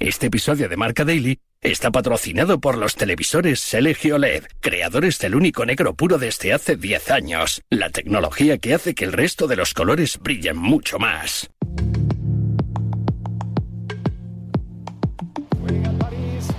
[0.00, 5.66] Este episodio de Marca Daily está patrocinado por los televisores LG OLED, creadores del único
[5.66, 9.74] negro puro desde hace 10 años, la tecnología que hace que el resto de los
[9.74, 11.50] colores brillen mucho más.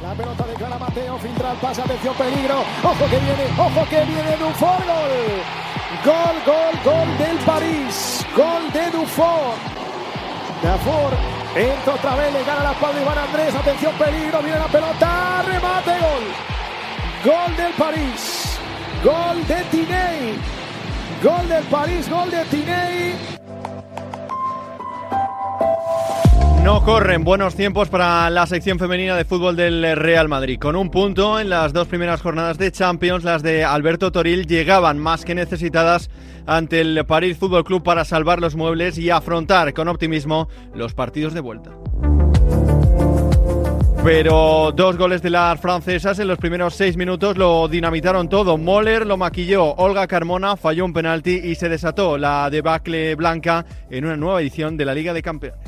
[0.04, 2.60] La pelota de Clara Mateo, filtra el pase, atención, peligro.
[2.84, 5.16] Ojo que viene, ojo que viene Dufour, gol.
[6.06, 8.24] Gol, gol, gol del París.
[8.38, 9.56] Gol de Dufour.
[10.62, 13.56] Dufour entra otra vez, le gana la espalda Iván Andrés.
[13.56, 16.24] Atención, peligro, viene la pelota, remate, gol.
[17.24, 18.60] Gol del París.
[19.04, 20.40] Gol de Tiney.
[21.24, 23.32] Gol del París, gol de Tiney.
[26.64, 30.60] No corren buenos tiempos para la sección femenina de fútbol del Real Madrid.
[30.60, 35.00] Con un punto en las dos primeras jornadas de Champions, las de Alberto Toril llegaban
[35.00, 36.12] más que necesitadas
[36.46, 41.34] ante el París Fútbol Club para salvar los muebles y afrontar con optimismo los partidos
[41.34, 41.72] de vuelta.
[44.04, 48.58] Pero dos goles de las francesas en los primeros seis minutos lo dinamitaron todo.
[48.58, 54.06] Moller lo maquilló, Olga Carmona falló un penalti y se desató la debacle blanca en
[54.06, 55.60] una nueva edición de la Liga de Campeones.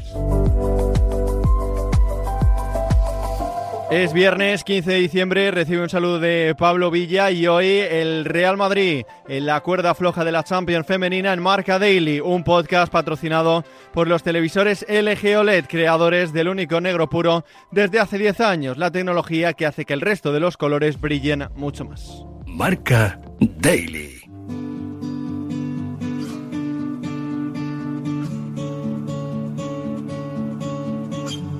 [3.94, 8.58] Es viernes 15 de diciembre, recibe un saludo de Pablo Villa y hoy el Real
[8.58, 13.64] Madrid en la cuerda floja de la Champions femenina en Marca Daily, un podcast patrocinado
[13.94, 18.90] por los televisores LG OLED, creadores del único negro puro desde hace 10 años, la
[18.90, 22.26] tecnología que hace que el resto de los colores brillen mucho más.
[22.48, 24.23] Marca Daily.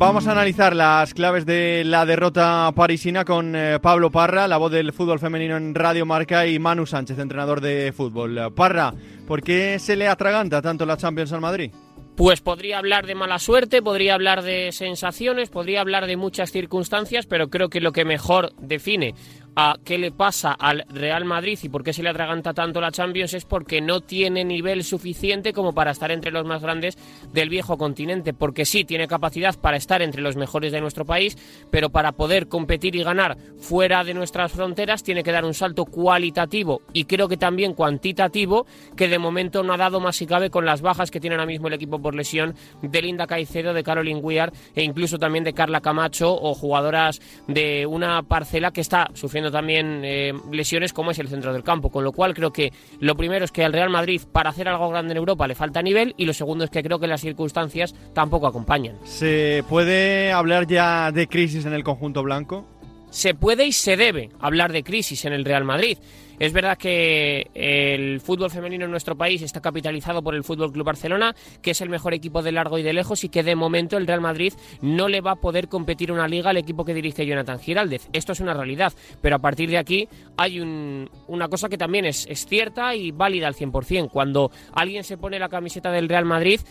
[0.06, 4.70] Vamos a analizar las claves de la derrota parisina con eh, Pablo Parra, la voz
[4.70, 8.52] del fútbol femenino en Radio Marca, y Manu Sánchez, entrenador de fútbol.
[8.54, 8.94] Parra,
[9.26, 11.72] ¿por qué se le atraganta tanto la Champions al Madrid?
[12.18, 17.26] Pues podría hablar de mala suerte, podría hablar de sensaciones, podría hablar de muchas circunstancias,
[17.26, 19.16] pero creo que lo que mejor define
[19.56, 22.92] a qué le pasa al Real Madrid y por qué se le atraganta tanto la
[22.92, 26.98] Champions es porque no tiene nivel suficiente como para estar entre los más grandes
[27.32, 31.38] del viejo continente, porque sí tiene capacidad para estar entre los mejores de nuestro país,
[31.70, 35.86] pero para poder competir y ganar fuera de nuestras fronteras tiene que dar un salto
[35.86, 38.66] cualitativo y creo que también cuantitativo
[38.96, 41.46] que de momento no ha dado más si cabe con las bajas que tiene ahora
[41.46, 45.54] mismo el equipo por lesión de Linda Caicedo, de Caroline Weir e incluso también de
[45.54, 51.20] Carla Camacho o jugadoras de una parcela que está sufriendo también eh, lesiones como es
[51.20, 53.90] el centro del campo, con lo cual creo que lo primero es que al Real
[53.90, 56.84] Madrid para hacer algo grande en Europa le falta nivel y lo segundo es que
[56.84, 58.98] creo que las circunstancias tampoco acompañan.
[59.04, 62.66] ¿Se puede hablar ya de crisis en el conjunto blanco?
[63.14, 66.00] Se puede y se debe hablar de crisis en el Real Madrid.
[66.40, 70.88] Es verdad que el fútbol femenino en nuestro país está capitalizado por el Fútbol Club
[70.88, 73.98] Barcelona, que es el mejor equipo de largo y de lejos y que de momento
[73.98, 77.28] el Real Madrid no le va a poder competir una liga al equipo que dirige
[77.28, 78.10] Jonathan Giraldez.
[78.14, 82.26] Esto es una realidad, pero a partir de aquí hay una cosa que también es,
[82.28, 84.10] es cierta y válida al 100%.
[84.10, 86.62] Cuando alguien se pone la camiseta del Real Madrid,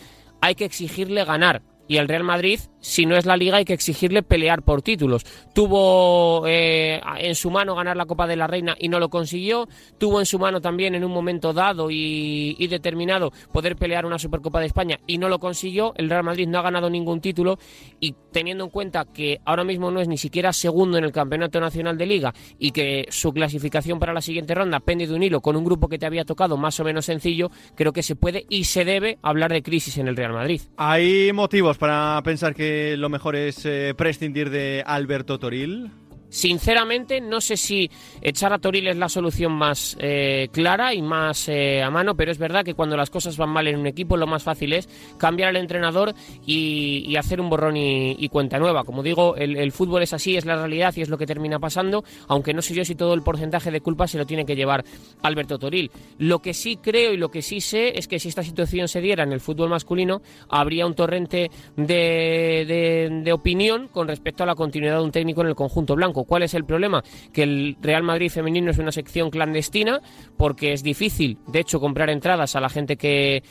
[0.41, 1.63] hay que exigirle ganar.
[1.89, 5.25] Y el Real Madrid si no es la liga hay que exigirle pelear por títulos.
[5.55, 9.69] Tuvo eh, en su mano ganar la Copa de la Reina y no lo consiguió.
[9.99, 14.59] Tuvo en su mano también en un momento dado y, determinado poder pelear una Supercopa
[14.59, 15.93] de España y no lo consiguió.
[15.97, 17.59] El Real Madrid no ha ganado ningún título
[18.01, 21.61] y teniendo en cuenta que ahora mismo no es ni siquiera segundo en el Campeonato
[21.61, 25.41] Nacional de Liga y que su clasificación para la siguiente ronda pende de un hilo
[25.41, 28.47] con un grupo que te había tocado más o menos sencillo, creo que se puede
[28.49, 30.63] y se debe hablar de crisis en el Real Madrid.
[30.77, 35.91] Hay motivos para pensar que lo mejor es eh, prescindir de Alberto Toril?
[36.33, 37.91] Sinceramente, no sé si
[38.23, 42.33] echar a Toril es la solución más eh, clara y más eh, a mano, pero
[42.33, 44.89] es verdad que cuando las cosas van mal en un equipo, lo más fácil es
[45.19, 46.15] cambiar al entrenador
[46.47, 48.83] y, hacer un borrón y, cuenta nueva.
[48.83, 52.03] Como digo, el, fútbol es así, es la realidad y es lo que termina pasando,
[52.29, 54.87] aunque no sé yo si todo el porcentaje de culpa se lo tiene que llevar
[55.21, 55.91] Alberto Toril.
[56.17, 59.03] Lo que sí creo y lo que sí sé es que si esta situación se
[59.03, 64.55] diera en el fútbol masculino, habría un torrente de, de opinión con respecto a la
[64.55, 67.03] continuidad de un técnico en el conjunto blanco ¿Cuál es el problema?
[67.33, 70.01] Que el Real Madrid femenino es una sección clandestina
[70.37, 73.43] porque es difícil, de hecho, comprar entradas a la gente que,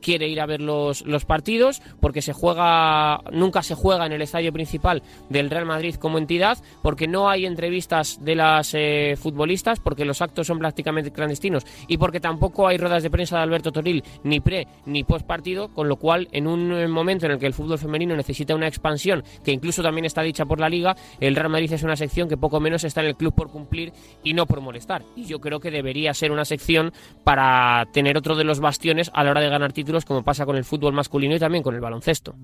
[0.00, 4.22] quiere ir a ver los, los partidos, porque se juega, nunca se juega en el
[4.22, 9.80] estadio principal del Real Madrid como entidad, porque no hay entrevistas de las eh, futbolistas,
[9.80, 13.72] porque los actos son prácticamente clandestinos y porque tampoco hay ruedas de prensa de Alberto
[13.72, 17.46] Toril ni pre ni post partido, con lo cual en un momento en el que
[17.46, 21.34] el fútbol femenino necesita una expansión, que incluso también está dicha por la liga, el
[21.34, 24.34] Real Madrid es una sección que poco menos está en el club por cumplir y
[24.34, 25.02] no por molestar.
[25.16, 26.92] Y yo creo que debería ser una sección
[27.24, 30.56] para tener otro de los bastiones a la hora de ganar títulos, como pasa con
[30.56, 32.34] el fútbol masculino y también con el baloncesto.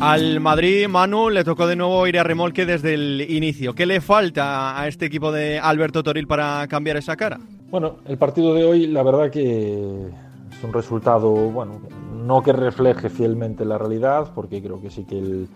[0.00, 3.74] Al Madrid, Manu, le tocó de nuevo ir a remolque desde el inicio.
[3.74, 7.38] ¿Qué le falta a este equipo de Alberto Toril para cambiar esa cara?
[7.70, 10.06] Bueno, el partido de hoy, la verdad que
[10.50, 11.82] es un resultado, bueno,
[12.14, 15.48] no que refleje fielmente la realidad, porque creo que sí que el,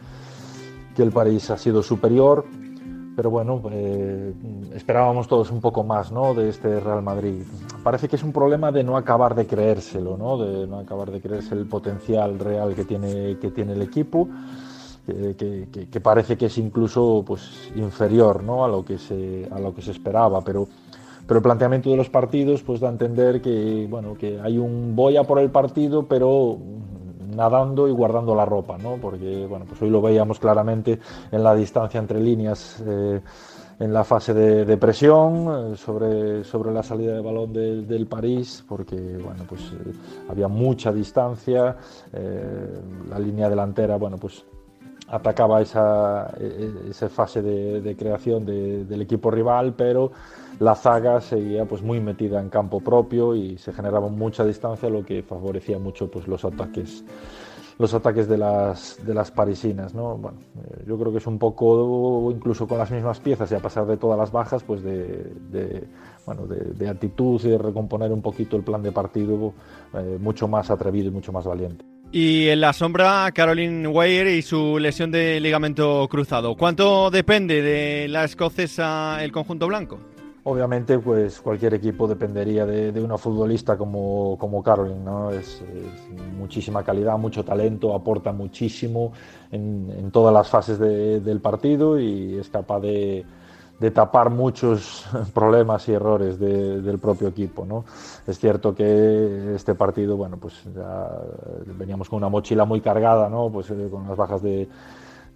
[0.95, 2.45] que el París ha sido superior,
[3.17, 4.33] pero bueno, eh,
[4.75, 6.35] esperábamos todos un poco más ¿no?
[6.35, 7.43] de este Real Madrid.
[7.83, 10.39] Parece que es un problema de no acabar de creérselo, ¿no?
[10.39, 14.29] de no acabar de creerse el potencial real que tiene, que tiene el equipo,
[15.07, 18.65] que, que, parece que es incluso pues, inferior ¿no?
[18.65, 20.67] a, lo que se, a lo que se esperaba, pero,
[21.27, 24.97] pero el planteamiento de los partidos pues, da a entender que, bueno, que hay un
[24.97, 26.59] boya por el partido, pero
[27.35, 28.97] nadando y guardando la ropa, ¿no?
[29.01, 30.99] Porque bueno, pues hoy lo veíamos claramente
[31.31, 32.83] en la distancia entre líneas.
[32.87, 33.21] Eh,
[33.81, 38.95] en la fase de, presión eh, sobre, sobre la salida de balón del París, porque
[38.95, 39.93] bueno, pues, eh,
[40.29, 41.77] había mucha distancia,
[42.13, 44.45] la línea delantera bueno, pues,
[45.09, 50.13] atacaba esa, e, e, esa fase de, creación del equipo rival, pero
[50.59, 55.05] la zaga seguía pues, muy metida en campo propio y se generaba mucha distancia, lo
[55.05, 57.05] que favorecía mucho pues, los ataques
[57.79, 59.95] los ataques de las, de las parisinas.
[59.95, 60.21] ¿no?
[60.57, 63.87] Eh, yo creo que es un poco, incluso con las mismas piezas y a pasar
[63.87, 65.89] de todas las bajas, pues de,
[66.27, 69.55] bueno, de, actitud y de recomponer un poquito el plan de partido
[69.95, 71.85] eh, mucho más atrevido y mucho más valiente.
[72.17, 76.55] Y en la sombra, Caroline Weir y su lesión de ligamento cruzado.
[76.55, 79.99] ¿Cuánto depende de la escocesa el conjunto blanco?
[80.45, 85.33] Obviamente, pues cualquier equipo dependería de, una futbolista como, como Caroline, ¿no?
[85.33, 85.61] Es,
[86.39, 89.13] muchísima calidad, mucho talento, aporta muchísimo
[89.51, 93.25] en, todas las fases del partido y es capaz de,
[93.91, 95.05] tapar muchos
[95.35, 97.85] problemas y errores del propio equipo, ¿no?
[98.27, 101.09] Es cierto que este partido, bueno, pues ya
[101.79, 103.51] veníamos con una mochila muy cargada, ¿no?
[103.51, 104.69] Pues eh, con las bajas de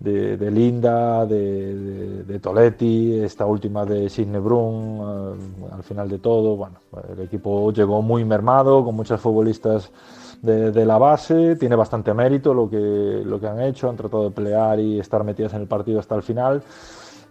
[0.00, 6.76] de, Linda, de, Toletti, esta última de Sidney Brun, eh, al final de todo, bueno,
[7.12, 9.90] el equipo llegó muy mermado, con muchos futbolistas
[10.40, 14.30] de, la base, tiene bastante mérito lo que, lo que han hecho, han tratado de
[14.30, 16.62] pelear y estar metidas en el partido hasta el final,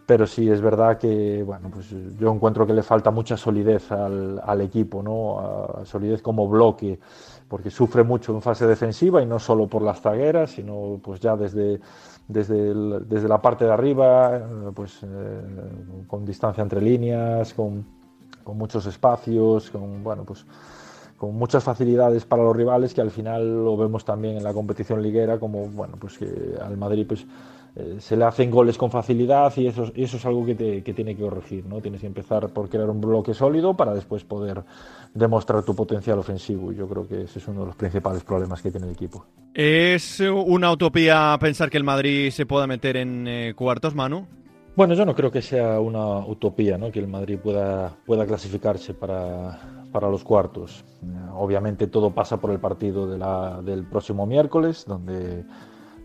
[0.07, 4.42] pero sí es verdad que, bueno, pues yo encuentro que le falta mucha solidez al,
[4.44, 5.86] al equipo, ¿no?
[5.86, 7.00] solidez como bloque,
[7.48, 11.36] porque sufre mucho en fase defensiva y no solo por las zagueras, sino pues ya
[11.36, 11.80] desde
[12.27, 12.74] desde,
[13.06, 14.42] desde la parte de arriba, eh,
[14.74, 15.42] pues eh,
[16.07, 17.86] con distancia entre líneas, con,
[18.44, 20.45] con, muchos espacios, con bueno, pues
[21.18, 25.02] con muchas facilidades para los rivales que al final lo vemos también en la competición
[25.02, 26.28] liguera como bueno pues que
[26.62, 27.25] al Madrid pues
[27.75, 30.94] eh, se le hacen goles con facilidad y eso, eso es algo que, te, que,
[30.94, 34.64] tiene que corregir no tienes que empezar por crear un bloque sólido para después poder
[35.14, 36.72] demostrar tu potencial ofensivo.
[36.72, 39.25] Y yo creo que ese es uno de los principales problemas que tiene el equipo.
[39.54, 44.28] Es una utopía pensar que el Madrid se pueda meter en eh, cuartos Manu
[44.78, 46.92] bueno, yo no creo que sea una utopía ¿no?
[46.92, 49.60] que el Madrid pueda, pueda clasificarse para,
[49.92, 50.84] para los cuartos.
[51.36, 55.45] Obviamente todo pasa por el partido de la, del próximo miércoles, donde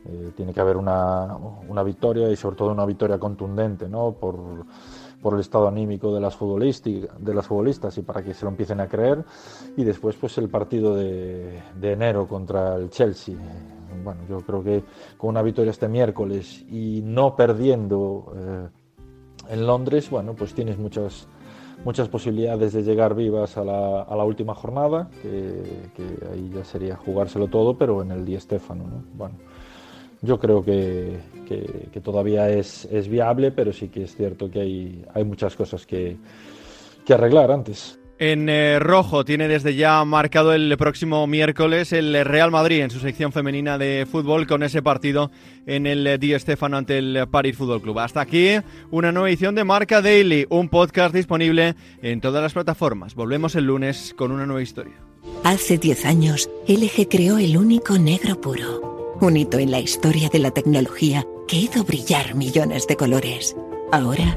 [0.05, 1.37] eh, tiene que haber una,
[1.69, 4.13] una, victoria y sobre todo una victoria contundente ¿no?
[4.13, 4.37] por,
[5.21, 8.81] por el estado anímico de las, de las futbolistas y para que se lo empiecen
[8.81, 9.25] a creer.
[9.77, 13.37] Y después pues el partido de, de enero contra el Chelsea
[14.03, 14.85] bueno, yo creo que
[15.17, 18.69] con una victoria este miércoles y no perdiendo eh,
[19.51, 21.27] en Londres, bueno, pues tienes muchas,
[21.85, 26.97] muchas posibilidades de llegar vivas a la, a la última jornada, que, ahí ya sería
[26.97, 29.05] jugárselo todo, pero en el Di Stéfano, ¿no?
[29.15, 29.35] Bueno,
[30.23, 35.05] yo creo que, que, todavía es, es, viable, pero sí que es cierto que hay,
[35.13, 36.17] hay muchas cosas que,
[37.05, 37.99] que arreglar antes.
[38.25, 43.01] En eh, rojo tiene desde ya marcado el próximo miércoles el Real Madrid en su
[43.01, 45.33] sección femenina de fútbol con ese partido
[45.67, 47.99] en el Di Stéfano ante el Paris Fútbol Club.
[47.99, 48.61] Hasta aquí
[48.93, 53.17] una nueva edición de Marca Daily, un podcast disponible en todas las plataformas.
[53.17, 54.95] Volvemos el lunes con una nueva historia.
[55.43, 60.39] Hace 10 años, LG creó el único negro puro, un hito en la historia de
[60.39, 63.57] la tecnología que hizo brillar millones de colores.
[63.91, 64.37] Ahora,